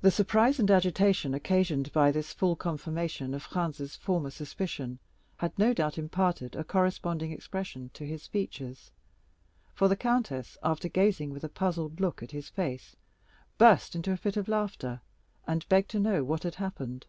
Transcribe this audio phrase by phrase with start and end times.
[0.00, 5.00] The surprise and agitation occasioned by this full confirmation of Franz's former suspicion
[5.36, 8.92] had no doubt imparted a corresponding expression to his features;
[9.74, 12.96] for the countess, after gazing with a puzzled look at his face,
[13.58, 15.02] burst into a fit of laughter,
[15.46, 17.04] and begged to know what had happened.